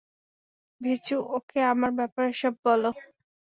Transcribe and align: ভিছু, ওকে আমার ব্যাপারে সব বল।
ভিছু, 0.81 1.15
ওকে 1.37 1.59
আমার 1.73 1.91
ব্যাপারে 1.99 2.29
সব 2.41 2.53
বল। 2.65 2.83